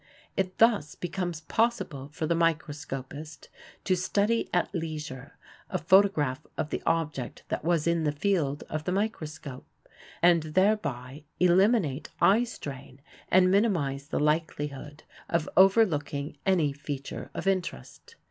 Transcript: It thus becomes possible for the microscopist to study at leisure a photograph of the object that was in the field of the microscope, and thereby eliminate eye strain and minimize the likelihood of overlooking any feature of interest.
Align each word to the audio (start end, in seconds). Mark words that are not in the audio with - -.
It 0.35 0.57
thus 0.57 0.95
becomes 0.95 1.41
possible 1.41 2.09
for 2.11 2.25
the 2.25 2.33
microscopist 2.33 3.49
to 3.83 3.95
study 3.95 4.49
at 4.51 4.73
leisure 4.73 5.37
a 5.69 5.77
photograph 5.77 6.47
of 6.57 6.71
the 6.71 6.81
object 6.87 7.43
that 7.49 7.63
was 7.63 7.85
in 7.85 8.03
the 8.03 8.11
field 8.11 8.63
of 8.63 8.85
the 8.85 8.91
microscope, 8.91 9.67
and 10.19 10.41
thereby 10.55 11.25
eliminate 11.39 12.09
eye 12.19 12.45
strain 12.45 12.99
and 13.29 13.51
minimize 13.51 14.07
the 14.07 14.19
likelihood 14.19 15.03
of 15.29 15.47
overlooking 15.55 16.35
any 16.47 16.73
feature 16.73 17.29
of 17.35 17.45
interest. 17.45 18.15